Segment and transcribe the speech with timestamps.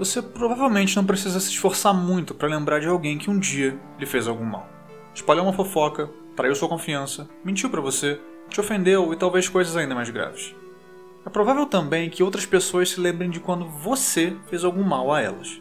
[0.00, 4.06] você provavelmente não precisa se esforçar muito para lembrar de alguém que um dia lhe
[4.06, 4.66] fez algum mal.
[5.14, 9.94] Espalhou uma fofoca, traiu sua confiança, mentiu para você, te ofendeu e talvez coisas ainda
[9.94, 10.54] mais graves.
[11.26, 15.20] É provável também que outras pessoas se lembrem de quando você fez algum mal a
[15.20, 15.60] elas.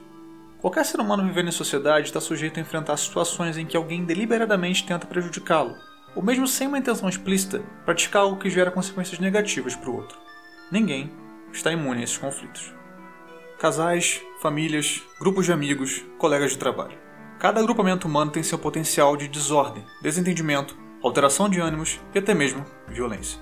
[0.62, 4.86] Qualquer ser humano vivendo em sociedade está sujeito a enfrentar situações em que alguém deliberadamente
[4.86, 5.76] tenta prejudicá-lo,
[6.16, 10.18] ou mesmo sem uma intenção explícita, praticar algo que gera consequências negativas para o outro.
[10.72, 11.12] Ninguém
[11.52, 12.79] está imune a esses conflitos.
[13.60, 16.98] Casais, famílias, grupos de amigos, colegas de trabalho.
[17.38, 22.66] Cada agrupamento humano tem seu potencial de desordem, desentendimento, alteração de ânimos e até mesmo
[22.88, 23.38] violência.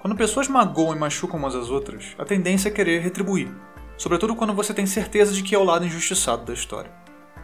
[0.00, 3.54] Quando pessoas magoam e machucam umas às outras, a tendência é querer retribuir,
[3.98, 6.90] sobretudo quando você tem certeza de que é o lado injustiçado da história.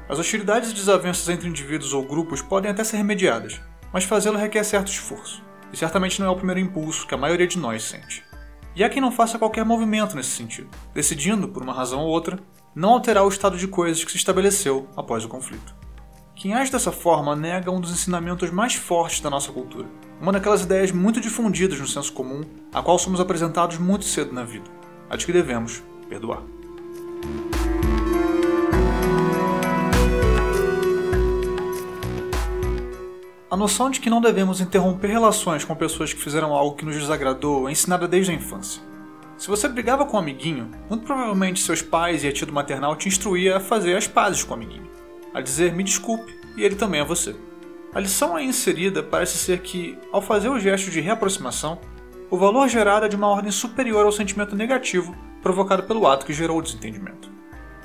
[0.09, 3.61] As hostilidades e desavenças entre indivíduos ou grupos podem até ser remediadas,
[3.93, 7.47] mas fazê-lo requer certo esforço, e certamente não é o primeiro impulso que a maioria
[7.47, 8.25] de nós sente.
[8.77, 12.39] E há quem não faça qualquer movimento nesse sentido, decidindo, por uma razão ou outra,
[12.75, 15.75] não alterar o estado de coisas que se estabeleceu após o conflito.
[16.35, 19.87] Quem age dessa forma nega um dos ensinamentos mais fortes da nossa cultura,
[20.21, 24.43] uma daquelas ideias muito difundidas no senso comum, a qual somos apresentados muito cedo na
[24.43, 24.69] vida,
[25.09, 26.43] a de que devemos perdoar.
[33.55, 36.97] A noção de que não devemos interromper relações com pessoas que fizeram algo que nos
[36.97, 38.83] desagradou é ensinada desde a infância.
[39.39, 42.97] Se você brigava com um amiguinho, muito provavelmente seus pais e a tia do maternal
[42.97, 44.91] te instruía a fazer as pazes com o amiguinho,
[45.33, 47.37] a dizer me desculpe e ele também a você.
[47.95, 51.79] A lição aí inserida parece ser que, ao fazer o gesto de reaproximação,
[52.33, 56.33] o valor gerado é de uma ordem superior ao sentimento negativo provocado pelo ato que
[56.33, 57.31] gerou o desentendimento.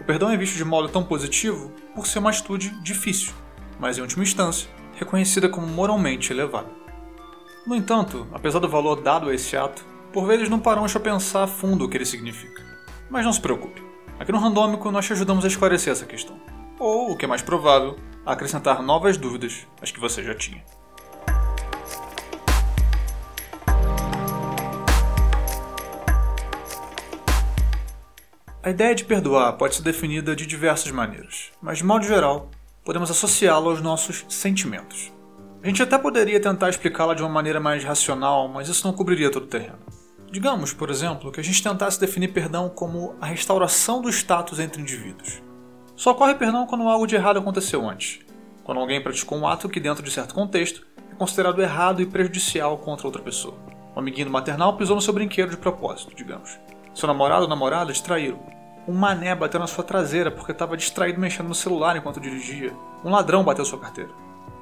[0.01, 3.33] O perdão é visto de modo tão positivo por ser uma atitude difícil,
[3.79, 4.67] mas em última instância,
[4.99, 6.69] reconhecida como moralmente elevada.
[7.65, 11.43] No entanto, apesar do valor dado a esse ato, por vezes não paramos para pensar
[11.43, 12.61] a fundo o que ele significa.
[13.09, 13.81] Mas não se preocupe,
[14.19, 16.37] aqui no Randômico nós te ajudamos a esclarecer essa questão.
[16.77, 17.95] Ou, o que é mais provável,
[18.25, 20.63] a acrescentar novas dúvidas às que você já tinha.
[28.61, 32.49] A ideia de perdoar pode ser definida de diversas maneiras, mas de modo geral,
[32.89, 35.13] podemos associá-la aos nossos sentimentos.
[35.61, 39.29] A gente até poderia tentar explicá-la de uma maneira mais racional, mas isso não cobriria
[39.29, 39.77] todo o terreno.
[40.31, 44.81] Digamos, por exemplo, que a gente tentasse definir perdão como a restauração do status entre
[44.81, 45.39] indivíduos.
[45.95, 48.21] Só ocorre perdão quando algo de errado aconteceu antes,
[48.63, 52.75] quando alguém praticou um ato que, dentro de certo contexto, é considerado errado e prejudicial
[52.79, 53.53] contra outra pessoa.
[53.95, 56.57] Um amiguinho maternal pisou no seu brinquedo de propósito, digamos.
[56.95, 58.39] Seu namorado ou namorada distraíram.
[58.89, 62.73] Um mané bateu na sua traseira porque estava distraído mexendo no celular enquanto dirigia.
[63.05, 64.09] Um ladrão bateu sua carteira.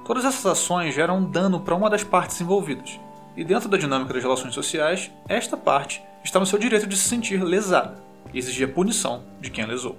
[0.03, 2.99] Todas essas ações geram um dano para uma das partes envolvidas.
[3.37, 7.07] E dentro da dinâmica das relações sociais, esta parte está no seu direito de se
[7.07, 9.95] sentir lesada e exigir a punição de quem a lesou.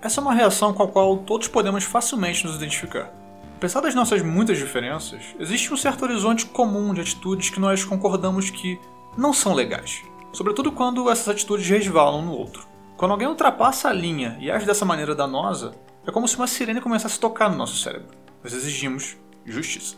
[0.00, 3.12] Essa é uma reação com a qual todos podemos facilmente nos identificar.
[3.58, 8.48] Apesar das nossas muitas diferenças, existe um certo horizonte comum de atitudes que nós concordamos
[8.48, 8.80] que
[9.18, 10.00] não são legais,
[10.32, 12.72] sobretudo quando essas atitudes resvalam no outro.
[12.96, 15.74] Quando alguém ultrapassa a linha e age dessa maneira danosa,
[16.06, 18.16] é como se uma sirene começasse a tocar no nosso cérebro.
[18.42, 19.96] Nós exigimos justiça.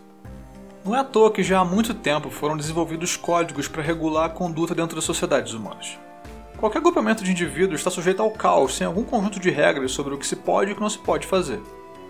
[0.83, 4.31] Não é à toa que já há muito tempo foram desenvolvidos códigos para regular a
[4.31, 5.99] conduta dentro das sociedades humanas.
[6.56, 10.19] Qualquer agrupamento de indivíduos está sujeito ao caos sem algum conjunto de regras sobre o
[10.19, 11.61] que se pode e o que não se pode fazer.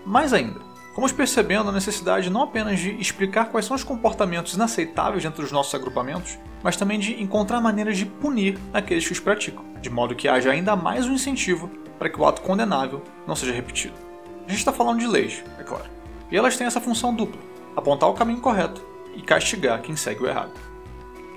[0.05, 0.61] Mais ainda,
[0.97, 5.51] fomos percebendo a necessidade não apenas de explicar quais são os comportamentos inaceitáveis dentro dos
[5.51, 10.15] nossos agrupamentos, mas também de encontrar maneiras de punir aqueles que os praticam, de modo
[10.15, 11.69] que haja ainda mais um incentivo
[11.99, 13.93] para que o ato condenável não seja repetido.
[14.47, 15.85] A gente está falando de leis, é claro,
[16.31, 17.39] e elas têm essa função dupla:
[17.75, 18.83] apontar o caminho correto
[19.15, 20.53] e castigar quem segue o errado.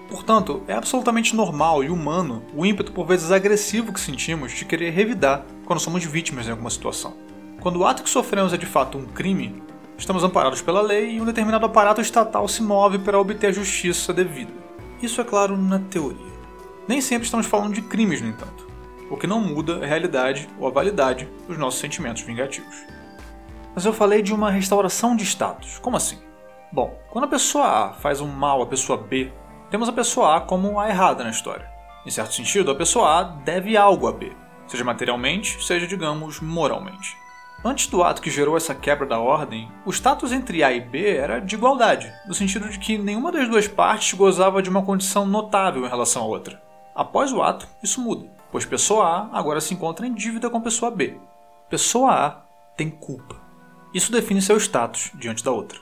[0.08, 4.88] Portanto, é absolutamente normal e humano o ímpeto por vezes agressivo que sentimos de querer
[4.88, 7.14] revidar quando somos vítimas em alguma situação.
[7.60, 9.62] Quando o ato que sofremos é de fato um crime,
[9.98, 14.14] estamos amparados pela lei e um determinado aparato estatal se move para obter a justiça
[14.14, 14.52] devida.
[15.02, 16.30] Isso é claro na teoria.
[16.88, 18.66] Nem sempre estamos falando de crimes, no entanto.
[19.10, 22.74] O que não muda é a realidade ou a validade dos nossos sentimentos vingativos.
[23.74, 25.78] Mas eu falei de uma restauração de status.
[25.80, 26.18] Como assim?
[26.72, 29.30] Bom, quando a pessoa A faz um mal à pessoa B,
[29.70, 31.68] temos a pessoa A como a errada na história.
[32.06, 34.32] Em certo sentido, a pessoa A deve algo a B,
[34.66, 37.20] seja materialmente, seja, digamos, moralmente.
[37.62, 41.14] Antes do ato que gerou essa quebra da ordem, o status entre A e B
[41.14, 45.26] era de igualdade, no sentido de que nenhuma das duas partes gozava de uma condição
[45.26, 46.62] notável em relação à outra.
[46.94, 50.90] Após o ato, isso muda, pois pessoa A agora se encontra em dívida com pessoa
[50.90, 51.18] B.
[51.68, 52.30] Pessoa A
[52.78, 53.36] tem culpa.
[53.92, 55.80] Isso define seu status diante da outra.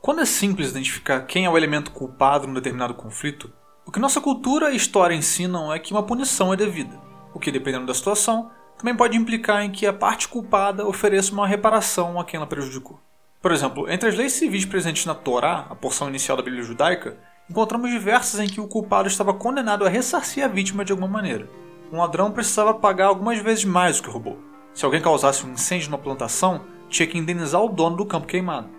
[0.00, 3.52] Quando é simples identificar quem é o elemento culpado num determinado conflito,
[3.84, 6.98] o que nossa cultura e história ensinam é que uma punição é devida,
[7.34, 8.50] o que, dependendo da situação,
[8.80, 12.98] também pode implicar em que a parte culpada ofereça uma reparação a quem ela prejudicou.
[13.38, 17.18] Por exemplo, entre as leis civis presentes na Torá, a porção inicial da Bíblia judaica,
[17.50, 21.46] encontramos diversas em que o culpado estava condenado a ressarcir a vítima de alguma maneira.
[21.92, 24.38] Um ladrão precisava pagar algumas vezes mais do que roubou.
[24.72, 28.70] Se alguém causasse um incêndio numa plantação, tinha que indenizar o dono do campo queimado.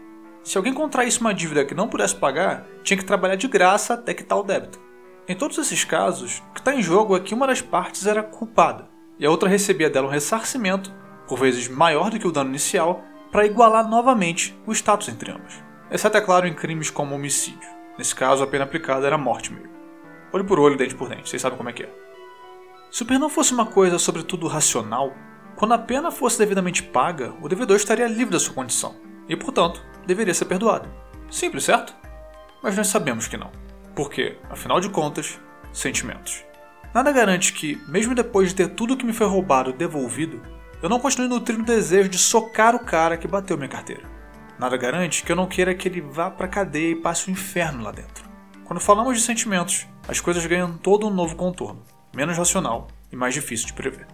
[0.44, 4.15] Se alguém contraísse uma dívida que não pudesse pagar, tinha que trabalhar de graça até
[4.15, 4.80] quitar o débito.
[5.27, 8.24] Em todos esses casos, o que está em jogo é que uma das partes era
[8.24, 8.89] culpada
[9.21, 10.91] e a outra recebia dela um ressarcimento,
[11.27, 15.53] por vezes maior do que o dano inicial, para igualar novamente o status entre ambos.
[15.91, 17.69] Exceto, é claro, em crimes como homicídio.
[18.00, 19.69] Nesse caso, a pena aplicada era morte mesmo.
[20.33, 21.89] Olho por olho, dente por dente, vocês sabem como é que é.
[22.89, 25.13] Se o perdão fosse uma coisa sobretudo racional,
[25.56, 28.95] quando a pena fosse devidamente paga, o devedor estaria livre da sua condição
[29.29, 30.89] e, portanto, deveria ser perdoado.
[31.29, 31.95] Simples, certo?
[32.63, 33.51] Mas nós sabemos que não.
[33.95, 35.39] Porque, afinal de contas,
[35.71, 36.44] sentimentos.
[36.93, 40.41] Nada garante que, mesmo depois de ter tudo que me foi roubado devolvido,
[40.81, 44.03] eu não continue nutrindo o desejo de socar o cara que bateu minha carteira.
[44.59, 47.33] Nada garante que eu não queira que ele vá pra cadeia e passe o um
[47.33, 48.29] inferno lá dentro.
[48.65, 51.81] Quando falamos de sentimentos, as coisas ganham todo um novo contorno,
[52.13, 54.05] menos racional e mais difícil de prever.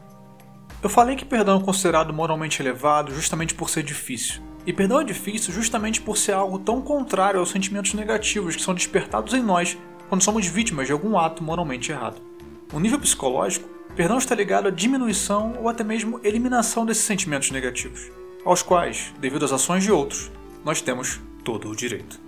[0.81, 4.41] Eu falei que perdão é considerado moralmente elevado justamente por ser difícil.
[4.65, 8.75] E perdão é difícil justamente por ser algo tão contrário aos sentimentos negativos que são
[8.75, 9.77] despertados em nós
[10.09, 12.26] quando somos vítimas de algum ato moralmente errado.
[12.73, 18.11] O nível psicológico, perdão está ligado à diminuição ou até mesmo eliminação desses sentimentos negativos,
[18.43, 20.29] aos quais, devido às ações de outros,
[20.65, 22.19] nós temos todo o direito.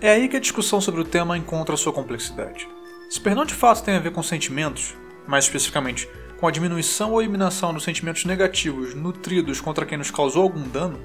[0.00, 2.68] É aí que a discussão sobre o tema encontra sua complexidade.
[3.10, 4.94] Se perdão de fato tem a ver com sentimentos,
[5.26, 6.08] mais especificamente
[6.38, 11.00] com a diminuição ou eliminação dos sentimentos negativos nutridos contra quem nos causou algum dano,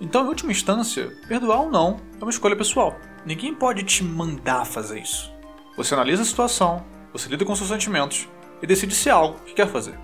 [0.00, 2.96] então, em última instância, perdoar ou não é uma escolha pessoal.
[3.26, 5.30] Ninguém pode te mandar fazer isso.
[5.76, 8.26] Você analisa a situação, você lida com seus sentimentos
[8.62, 9.98] e decide se é algo que quer fazer.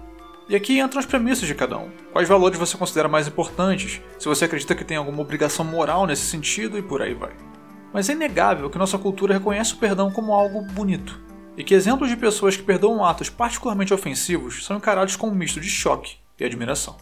[0.49, 1.91] E aqui entram as premissas de cada um.
[2.13, 6.27] Quais valores você considera mais importantes, se você acredita que tem alguma obrigação moral nesse
[6.27, 7.33] sentido e por aí vai.
[7.93, 11.19] Mas é inegável que nossa cultura reconhece o perdão como algo bonito,
[11.57, 15.59] e que exemplos de pessoas que perdoam atos particularmente ofensivos são encarados com um misto
[15.59, 16.97] de choque e admiração.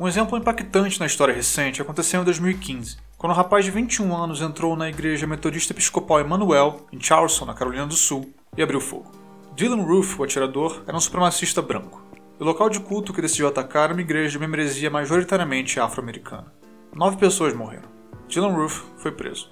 [0.00, 4.40] Um exemplo impactante na história recente aconteceu em 2015, quando um rapaz de 21 anos
[4.40, 9.12] entrou na igreja metodista episcopal Emmanuel, em Charleston, na Carolina do Sul, e abriu fogo.
[9.54, 12.02] Dylan Roof, o atirador, era um supremacista branco.
[12.38, 16.50] O local de culto que decidiu atacar era uma igreja de membresia majoritariamente afro-americana.
[16.96, 17.90] Nove pessoas morreram.
[18.26, 19.50] Dylan Roof foi preso.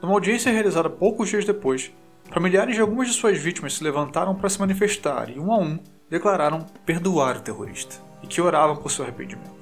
[0.00, 1.92] Numa audiência realizada poucos dias depois,
[2.30, 5.78] familiares de algumas de suas vítimas se levantaram para se manifestar e, um a um,
[6.08, 9.61] declararam perdoar o terrorista e que oravam por seu arrependimento.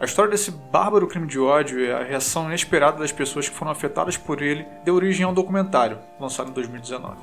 [0.00, 3.70] A história desse bárbaro crime de ódio e a reação inesperada das pessoas que foram
[3.70, 7.16] afetadas por ele deu origem a um documentário, lançado em 2019.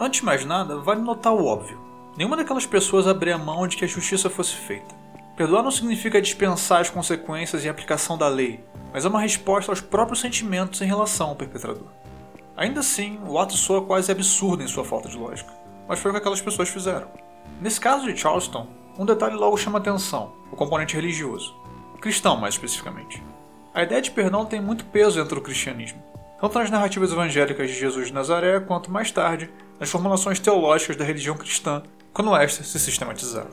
[0.00, 1.80] Antes de mais nada, vale notar o óbvio.
[2.16, 4.94] Nenhuma daquelas pessoas abria mão de que a justiça fosse feita.
[5.36, 8.62] Perdoar não significa dispensar as consequências e aplicação da lei,
[8.92, 11.86] mas é uma resposta aos próprios sentimentos em relação ao perpetrador.
[12.56, 15.52] Ainda assim, o ato soa quase absurdo em sua falta de lógica,
[15.88, 17.08] mas foi o que aquelas pessoas fizeram.
[17.60, 18.66] Nesse caso de Charleston,
[18.98, 21.61] um detalhe logo chama atenção: o componente religioso.
[22.02, 23.22] Cristão, mais especificamente.
[23.72, 26.02] A ideia de perdão tem muito peso dentro do cristianismo,
[26.40, 31.04] tanto nas narrativas evangélicas de Jesus de Nazaré, quanto mais tarde nas formulações teológicas da
[31.04, 31.80] religião cristã,
[32.12, 33.50] quando esta se sistematizava.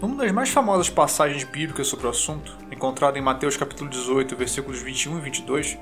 [0.00, 4.80] Uma das mais famosas passagens bíblicas sobre o assunto, encontrada em Mateus capítulo 18, versículos
[4.80, 5.76] 21 e 22,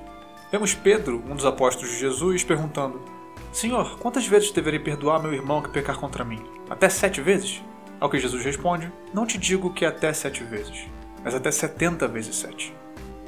[0.51, 3.05] vemos Pedro, um dos apóstolos de Jesus, perguntando:
[3.53, 6.43] Senhor, quantas vezes deverei perdoar meu irmão que pecar contra mim?
[6.71, 7.63] Até sete vezes?
[8.01, 10.87] Ao que Jesus responde: Não te digo que até sete vezes,
[11.25, 12.75] mas até setenta vezes sete.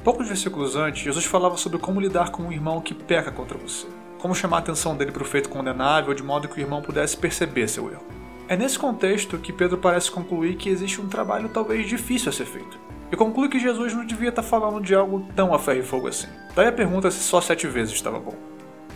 [0.03, 3.87] Poucos versículos antes, Jesus falava sobre como lidar com um irmão que peca contra você,
[4.19, 7.17] como chamar a atenção dele para o feito condenável de modo que o irmão pudesse
[7.17, 8.05] perceber seu erro.
[8.47, 12.45] É nesse contexto que Pedro parece concluir que existe um trabalho talvez difícil a ser
[12.45, 12.79] feito.
[13.11, 16.07] E conclui que Jesus não devia estar falando de algo tão a ferro e fogo
[16.07, 16.27] assim.
[16.55, 18.35] Daí a pergunta se só sete vezes estava bom.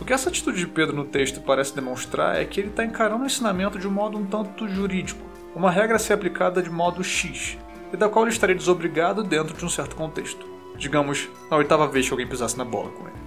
[0.00, 3.22] O que essa atitude de Pedro no texto parece demonstrar é que ele está encarando
[3.22, 7.04] o ensinamento de um modo um tanto jurídico, uma regra a ser aplicada de modo
[7.04, 7.58] X,
[7.92, 10.46] e da qual ele estaria desobrigado dentro de um certo contexto.
[10.76, 13.22] Digamos, na oitava vez que alguém pisasse na bola com ele.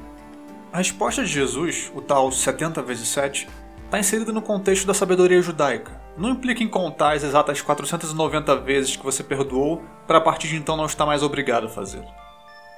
[0.73, 3.47] A resposta de Jesus, o tal 70 vezes 7,
[3.85, 6.01] está inserida no contexto da sabedoria judaica.
[6.17, 10.57] Não implica em contar as exatas 490 vezes que você perdoou para a partir de
[10.57, 12.07] então não estar mais obrigado a fazê-lo.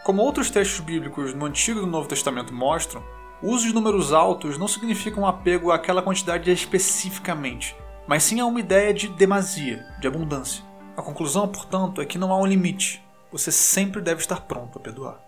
[0.04, 3.04] Como outros textos bíblicos no Antigo e no Novo Testamento mostram,
[3.42, 7.76] o uso de números altos não significa um apego àquela quantidade especificamente,
[8.08, 10.64] mas sim a uma ideia de demasia, de abundância.
[10.98, 13.04] A conclusão, portanto, é que não há um limite.
[13.32, 15.20] Você sempre deve estar pronto a perdoar.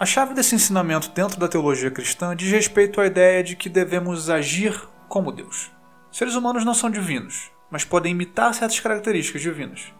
[0.00, 4.28] A chave desse ensinamento dentro da teologia cristã diz respeito à ideia de que devemos
[4.28, 4.76] agir
[5.08, 5.70] como Deus.
[6.10, 9.92] Seres humanos não são divinos, mas podem imitar certas características divinas.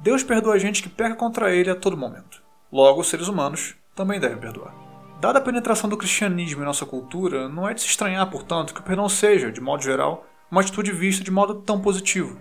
[0.00, 2.42] Deus perdoa a gente que peca contra ele a todo momento.
[2.72, 4.74] Logo, os seres humanos também devem perdoar.
[5.20, 8.80] Dada a penetração do cristianismo em nossa cultura, não é de se estranhar, portanto, que
[8.80, 12.40] o perdão seja, de modo geral, uma atitude vista de modo tão positivo,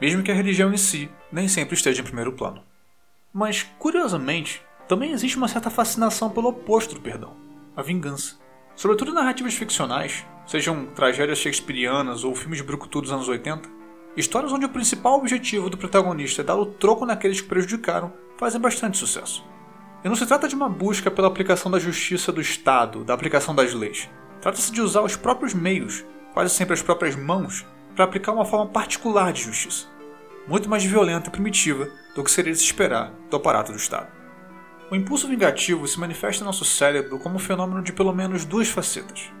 [0.00, 2.62] mesmo que a religião em si nem sempre esteja em primeiro plano.
[3.32, 7.36] Mas, curiosamente, também existe uma certa fascinação pelo oposto do perdão,
[7.76, 8.36] a vingança.
[8.74, 13.68] Sobretudo em narrativas ficcionais, sejam tragédias shakespearianas ou filmes de brucutu dos anos 80,
[14.16, 18.60] histórias onde o principal objetivo do protagonista é dar o troco naqueles que prejudicaram fazem
[18.60, 19.44] bastante sucesso.
[20.02, 23.54] E não se trata de uma busca pela aplicação da justiça do Estado, da aplicação
[23.54, 24.08] das leis.
[24.40, 27.66] Trata-se de usar os próprios meios, quase sempre as próprias mãos,
[27.98, 29.88] para aplicar uma forma particular de justiça,
[30.46, 34.06] muito mais violenta e primitiva do que seria de se esperar do aparato do Estado.
[34.88, 38.68] O impulso vingativo se manifesta em nosso cérebro como um fenômeno de pelo menos duas
[38.68, 39.32] facetas.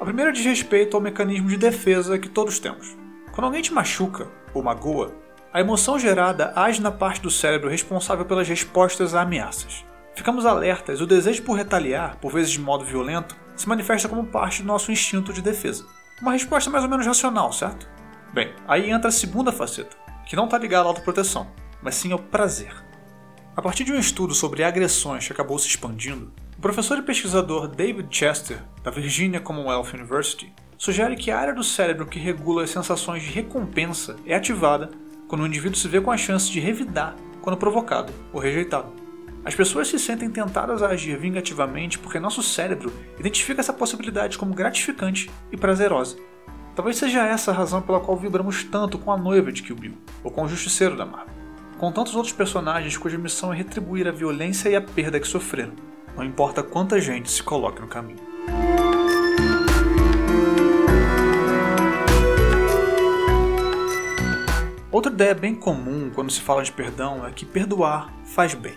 [0.00, 2.96] A primeira diz respeito ao mecanismo de defesa que todos temos.
[3.32, 5.12] Quando alguém te machuca ou magoa,
[5.52, 9.84] a emoção gerada age na parte do cérebro responsável pelas respostas a ameaças.
[10.14, 14.24] Ficamos alertas e o desejo por retaliar, por vezes de modo violento, se manifesta como
[14.24, 15.84] parte do nosso instinto de defesa.
[16.22, 17.95] Uma resposta mais ou menos racional, certo?
[18.32, 21.46] Bem, aí entra a segunda faceta, que não está ligada à autoproteção,
[21.82, 22.74] mas sim ao prazer.
[23.56, 27.68] A partir de um estudo sobre agressões que acabou se expandindo, o professor e pesquisador
[27.68, 32.70] David Chester, da Virginia Commonwealth University, sugere que a área do cérebro que regula as
[32.70, 34.90] sensações de recompensa é ativada
[35.28, 38.92] quando o indivíduo se vê com a chance de revidar quando provocado ou rejeitado.
[39.44, 44.54] As pessoas se sentem tentadas a agir vingativamente porque nosso cérebro identifica essa possibilidade como
[44.54, 46.16] gratificante e prazerosa.
[46.76, 49.94] Talvez seja essa a razão pela qual vibramos tanto com a noiva de Kill Bill,
[50.22, 51.34] ou com o justiceiro da Marvel,
[51.78, 55.72] com tantos outros personagens cuja missão é retribuir a violência e a perda que sofreram,
[56.14, 58.18] não importa quanta gente se coloque no caminho.
[64.92, 68.74] Outra ideia bem comum quando se fala de perdão é que perdoar faz bem.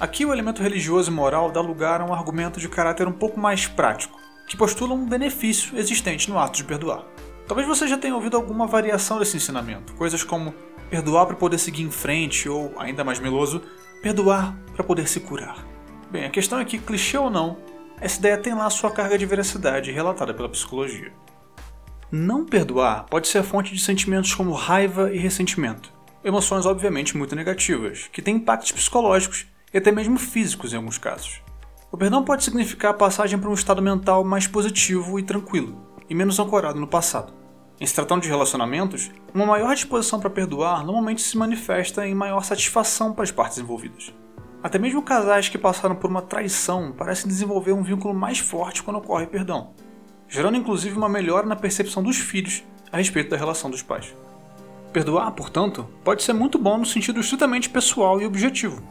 [0.00, 3.38] Aqui o elemento religioso e moral dá lugar a um argumento de caráter um pouco
[3.38, 7.04] mais prático, que postula um benefício existente no ato de perdoar.
[7.46, 10.52] Talvez você já tenha ouvido alguma variação desse ensinamento, coisas como
[10.90, 13.62] perdoar para poder seguir em frente ou, ainda mais meloso,
[14.02, 15.64] perdoar para poder se curar.
[16.10, 17.58] Bem, a questão é que, clichê ou não,
[18.00, 21.12] essa ideia tem lá sua carga de veracidade relatada pela psicologia.
[22.10, 25.92] Não perdoar pode ser a fonte de sentimentos como raiva e ressentimento,
[26.24, 31.40] emoções obviamente muito negativas, que têm impactos psicológicos e até mesmo físicos em alguns casos.
[31.92, 36.14] O perdão pode significar a passagem para um estado mental mais positivo e tranquilo, e
[36.14, 37.32] menos ancorado no passado.
[37.78, 42.42] Em se tratando de relacionamentos, uma maior disposição para perdoar normalmente se manifesta em maior
[42.42, 44.14] satisfação para as partes envolvidas.
[44.62, 48.96] Até mesmo casais que passaram por uma traição parecem desenvolver um vínculo mais forte quando
[48.96, 49.70] ocorre perdão,
[50.28, 54.14] gerando inclusive uma melhora na percepção dos filhos a respeito da relação dos pais.
[54.92, 58.82] Perdoar, portanto, pode ser muito bom no sentido estritamente pessoal e objetivo,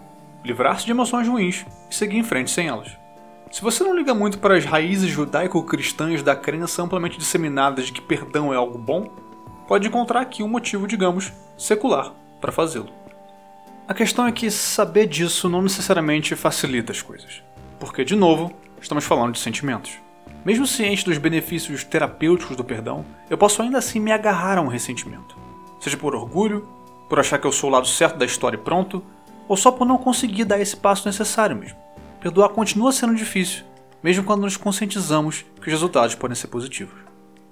[0.44, 2.96] livrar-se de emoções ruins e seguir em frente sem elas.
[3.52, 8.02] Se você não liga muito para as raízes judaico-cristãs da crença amplamente disseminadas de que
[8.02, 9.10] perdão é algo bom,
[9.68, 12.12] pode encontrar aqui um motivo, digamos, secular
[12.42, 12.90] para fazê-lo.
[13.88, 17.44] A questão é que saber disso não necessariamente facilita as coisas,
[17.80, 20.00] porque, de novo, estamos falando de sentimentos.
[20.44, 24.68] Mesmo ciente dos benefícios terapêuticos do perdão, eu posso ainda assim me agarrar a um
[24.68, 25.38] ressentimento.
[25.80, 26.68] Seja por orgulho,
[27.08, 29.04] por achar que eu sou o lado certo da história e pronto,
[29.48, 31.78] ou só por não conseguir dar esse passo necessário mesmo.
[32.26, 33.64] Perdoar continua sendo difícil,
[34.02, 36.96] mesmo quando nos conscientizamos que os resultados podem ser positivos.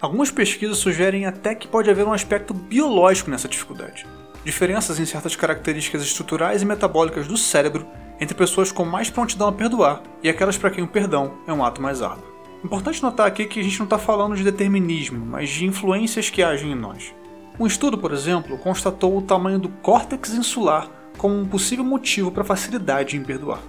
[0.01, 4.03] Algumas pesquisas sugerem até que pode haver um aspecto biológico nessa dificuldade.
[4.43, 7.85] Diferenças em certas características estruturais e metabólicas do cérebro
[8.19, 11.63] entre pessoas com mais prontidão a perdoar e aquelas para quem o perdão é um
[11.63, 12.25] ato mais árduo.
[12.65, 16.41] Importante notar aqui que a gente não está falando de determinismo, mas de influências que
[16.41, 17.13] agem em nós.
[17.59, 22.43] Um estudo, por exemplo, constatou o tamanho do córtex insular como um possível motivo para
[22.43, 23.59] facilidade em perdoar.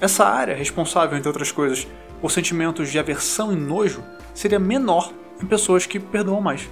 [0.00, 1.86] Essa área, responsável, entre outras coisas,
[2.20, 4.02] por sentimentos de aversão e nojo,
[4.32, 5.12] seria menor
[5.42, 6.68] em pessoas que perdoam mais.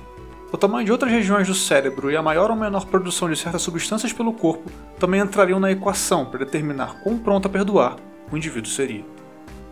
[0.52, 3.62] O tamanho de outras regiões do cérebro e a maior ou menor produção de certas
[3.62, 7.96] substâncias pelo corpo também entrariam na equação para determinar quão pronto a perdoar
[8.30, 9.04] o indivíduo seria.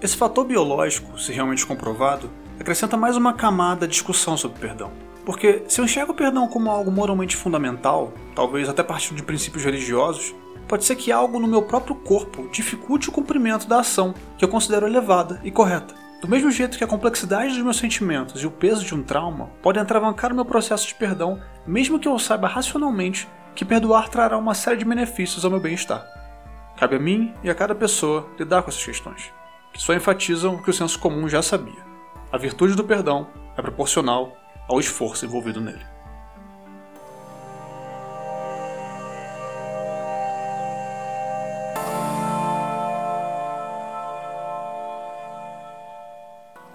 [0.03, 4.91] Esse fator biológico, se realmente comprovado, acrescenta mais uma camada à discussão sobre perdão.
[5.25, 9.65] Porque se eu enxergo o perdão como algo moralmente fundamental, talvez até partindo de princípios
[9.65, 10.35] religiosos,
[10.67, 14.49] pode ser que algo no meu próprio corpo dificulte o cumprimento da ação que eu
[14.49, 15.95] considero elevada e correta.
[16.21, 19.51] Do mesmo jeito que a complexidade dos meus sentimentos e o peso de um trauma
[19.63, 24.37] podem atravancar o meu processo de perdão, mesmo que eu saiba racionalmente que perdoar trará
[24.37, 26.05] uma série de benefícios ao meu bem-estar.
[26.77, 29.33] Cabe a mim e a cada pessoa lidar com essas questões,
[29.73, 31.85] que só enfatizam o que o senso comum já sabia.
[32.33, 34.37] A virtude do perdão é proporcional
[34.69, 35.94] ao esforço envolvido nele.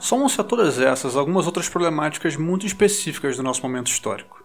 [0.09, 4.43] Somam-se a todas essas algumas outras problemáticas muito específicas do nosso momento histórico.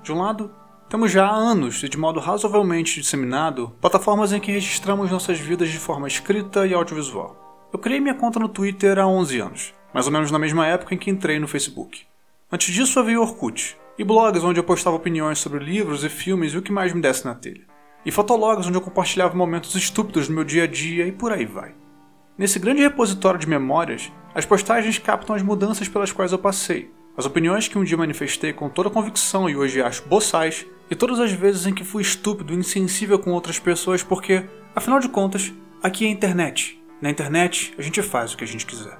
[0.00, 0.54] De um lado,
[0.88, 5.70] temos já há anos e de modo razoavelmente disseminado plataformas em que registramos nossas vidas
[5.70, 7.68] de forma escrita e audiovisual.
[7.72, 10.94] Eu criei minha conta no Twitter há 11 anos, mais ou menos na mesma época
[10.94, 12.02] em que entrei no Facebook.
[12.52, 16.58] Antes disso havia Orkut, e blogs onde eu postava opiniões sobre livros e filmes e
[16.58, 17.66] o que mais me desse na telha.
[18.06, 21.44] E fotologs onde eu compartilhava momentos estúpidos do meu dia a dia e por aí
[21.44, 21.81] vai.
[22.42, 27.24] Nesse grande repositório de memórias, as postagens captam as mudanças pelas quais eu passei, as
[27.24, 31.30] opiniões que um dia manifestei com toda convicção e hoje acho boçais, e todas as
[31.30, 34.44] vezes em que fui estúpido e insensível com outras pessoas porque,
[34.74, 36.82] afinal de contas, aqui é internet.
[37.00, 38.98] Na internet, a gente faz o que a gente quiser.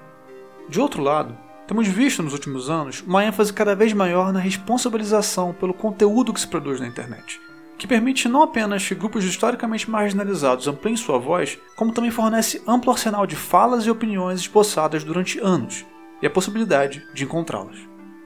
[0.69, 5.53] De outro lado, temos visto nos últimos anos uma ênfase cada vez maior na responsabilização
[5.53, 7.41] pelo conteúdo que se produz na internet,
[7.79, 12.93] que permite não apenas que grupos historicamente marginalizados ampliem sua voz, como também fornece amplo
[12.93, 15.85] arsenal de falas e opiniões esboçadas durante anos,
[16.21, 17.77] e a possibilidade de encontrá-las.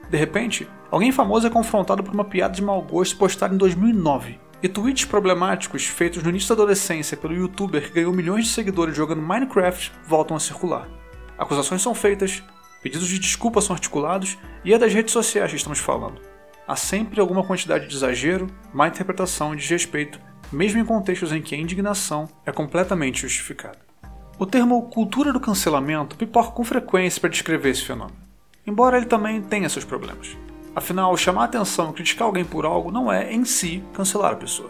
[0.09, 4.39] De repente, alguém famoso é confrontado por uma piada de mau gosto postada em 2009,
[4.61, 8.95] e tweets problemáticos feitos no início da adolescência pelo youtuber que ganhou milhões de seguidores
[8.95, 10.87] jogando Minecraft voltam a circular.
[11.37, 12.43] Acusações são feitas,
[12.81, 16.36] pedidos de desculpa são articulados, e é das redes sociais que estamos falando
[16.67, 20.19] há sempre alguma quantidade de exagero, má interpretação e desrespeito,
[20.51, 23.79] mesmo em contextos em que a indignação é completamente justificada.
[24.37, 28.17] O termo cultura do cancelamento pipoca com frequência para descrever esse fenômeno,
[28.65, 30.37] embora ele também tenha seus problemas.
[30.75, 34.69] Afinal, chamar atenção e criticar alguém por algo não é, em si, cancelar a pessoa.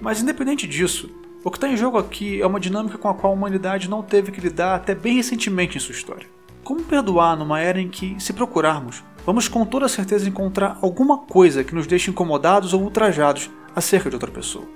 [0.00, 1.10] Mas, independente disso,
[1.44, 4.02] o que está em jogo aqui é uma dinâmica com a qual a humanidade não
[4.02, 6.26] teve que lidar até bem recentemente em sua história.
[6.64, 11.64] Como perdoar numa era em que, se procurarmos, vamos com toda certeza encontrar alguma coisa
[11.64, 14.66] que nos deixe incomodados ou ultrajados acerca de outra pessoa.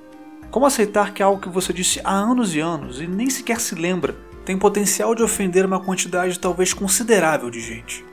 [0.50, 3.74] Como aceitar que algo que você disse há anos e anos e nem sequer se
[3.74, 8.04] lembra tem potencial de ofender uma quantidade talvez considerável de gente?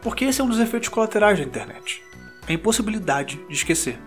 [0.00, 2.02] Porque esse é um dos efeitos colaterais da internet.
[2.48, 3.98] A impossibilidade de esquecer.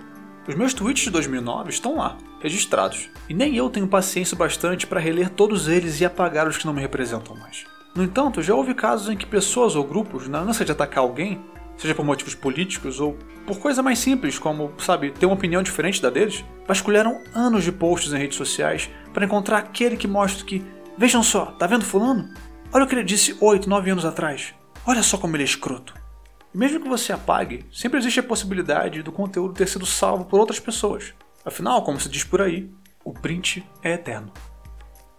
[0.48, 5.00] Os meus tweets de 2009 estão lá, registrados, e nem eu tenho paciência bastante para
[5.00, 7.66] reler todos eles e apagar os que não me representam mais.
[8.00, 11.38] No entanto, já houve casos em que pessoas ou grupos, na ânsia de atacar alguém,
[11.76, 16.02] seja por motivos políticos ou por coisa mais simples, como, sabe, ter uma opinião diferente
[16.02, 20.64] da deles, vasculharam anos de posts em redes sociais para encontrar aquele que mostra que,
[20.98, 22.34] vejam só, tá vendo fulano?
[22.72, 24.56] Olha o que ele disse 8, 9 anos atrás.
[24.86, 25.94] Olha só como ele é escroto.
[26.54, 30.58] Mesmo que você apague, sempre existe a possibilidade do conteúdo ter sido salvo por outras
[30.58, 31.14] pessoas.
[31.44, 32.72] Afinal, como se diz por aí,
[33.04, 34.32] o print é eterno.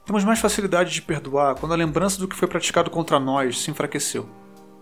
[0.05, 3.71] Temos mais facilidade de perdoar quando a lembrança do que foi praticado contra nós se
[3.71, 4.29] enfraqueceu.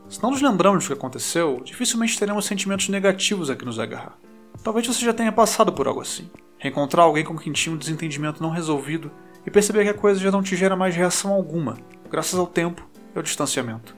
[0.08, 4.16] Se não nos lembramos do que aconteceu, dificilmente teremos sentimentos negativos a que nos agarrar.
[4.62, 6.30] Talvez você já tenha passado por algo assim.
[6.58, 9.10] Reencontrar alguém com quem tinha um desentendimento não resolvido
[9.46, 11.76] e perceber que a coisa já não te gera mais reação alguma,
[12.10, 13.94] graças ao tempo e ao distanciamento.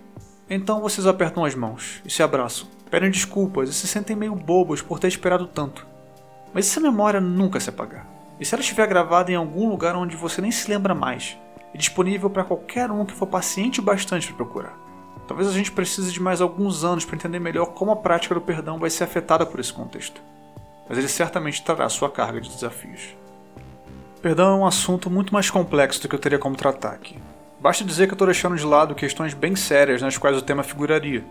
[0.48, 4.82] Então vocês apertam as mãos e se abraçam, pedem desculpas e se sentem meio bobos
[4.82, 5.86] por ter esperado tanto.
[6.52, 8.19] Mas essa memória nunca se apagar?
[8.40, 11.36] E se ela estiver gravada em algum lugar onde você nem se lembra mais,
[11.74, 14.78] e disponível para qualquer um que for paciente o bastante para procurar?
[15.28, 18.40] Talvez a gente precise de mais alguns anos para entender melhor como a prática do
[18.40, 20.22] perdão vai ser afetada por esse contexto.
[20.88, 23.14] Mas ele certamente trará sua carga de desafios.
[24.22, 27.18] Perdão é um assunto muito mais complexo do que eu teria como tratar aqui.
[27.60, 30.62] Basta dizer que eu estou deixando de lado questões bem sérias nas quais o tema
[30.62, 31.22] figuraria,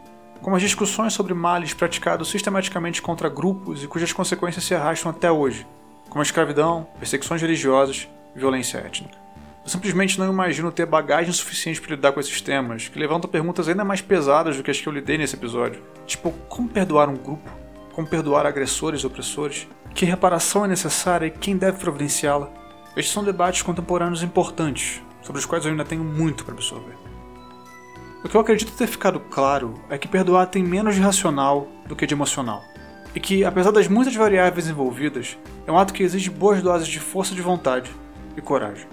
[0.43, 5.29] como as discussões sobre males praticados sistematicamente contra grupos e cujas consequências se arrastam até
[5.31, 5.65] hoje,
[6.09, 9.17] como a escravidão, perseguições religiosas e violência étnica.
[9.63, 13.67] Eu simplesmente não imagino ter bagagem suficiente para lidar com esses temas, que levantam perguntas
[13.67, 15.83] ainda mais pesadas do que as que eu lidei nesse episódio.
[16.07, 17.49] Tipo, como perdoar um grupo?
[17.93, 19.67] Como perdoar agressores e opressores?
[19.93, 22.51] Que reparação é necessária e quem deve providenciá-la?
[22.95, 26.97] Estes são debates contemporâneos importantes, sobre os quais eu ainda tenho muito para absorver.
[28.23, 31.95] O que eu acredito ter ficado claro é que perdoar tem menos de racional do
[31.95, 32.63] que de emocional
[33.19, 37.01] e que, apesar das muitas variáveis envolvidas, é um ato que exige boas doses de
[37.01, 37.91] força de vontade
[38.37, 38.87] e coragem.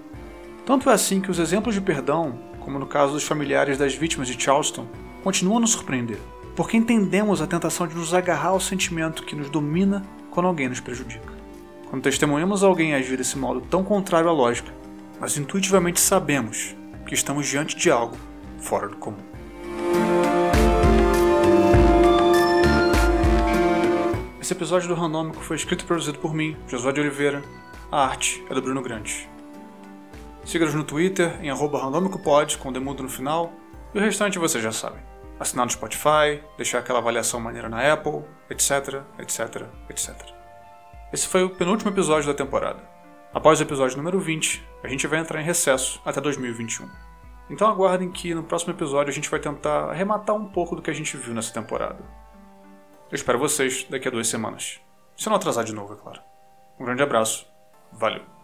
[0.65, 4.27] Tanto é assim que os exemplos de perdão, como no caso dos familiares das vítimas
[4.27, 4.85] de Charleston,
[5.23, 6.17] continuam a nos surpreender,
[6.57, 10.81] porque entendemos a tentação de nos agarrar ao sentimento que nos domina quando alguém nos
[10.81, 11.33] prejudica.
[11.89, 14.73] Quando testemunhamos alguém agir desse modo tão contrário à lógica,
[15.21, 18.17] mas intuitivamente sabemos que estamos diante de algo
[18.59, 19.26] fora do comum.
[24.47, 27.43] Esse episódio do Randômico foi escrito e produzido por mim, Josué de Oliveira.
[27.91, 29.29] A arte é do Bruno Grande.
[30.45, 33.51] Siga-nos no Twitter, em randomicopod, com demudo no final,
[33.93, 35.01] e o restante vocês já sabem.
[35.37, 40.15] assinar no Spotify, deixar aquela avaliação maneira na Apple, etc, etc, etc.
[41.11, 42.79] Esse foi o penúltimo episódio da temporada.
[43.33, 46.89] Após o episódio número 20, a gente vai entrar em recesso até 2021.
[47.49, 50.89] Então aguardem que no próximo episódio a gente vai tentar arrematar um pouco do que
[50.89, 52.26] a gente viu nessa temporada.
[53.09, 54.81] Eu espero vocês daqui a duas semanas.
[55.15, 56.21] Se não atrasar de novo, é claro.
[56.79, 57.47] Um grande abraço.
[57.93, 58.36] Valeu.